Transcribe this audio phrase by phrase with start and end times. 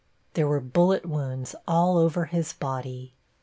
[0.33, 3.13] There were bullet wounds all over his body.